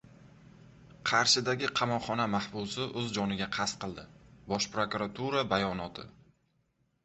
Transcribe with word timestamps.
Qarshidagi 1.09 1.69
qamoqxona 1.81 2.25
mahbusi 2.37 2.89
o‘z 3.03 3.13
joniga 3.19 3.51
qasd 3.61 3.79
qildi. 3.85 4.09
Bosh 4.51 4.71
prokuratura 4.79 5.49
bayonoti 5.57 6.11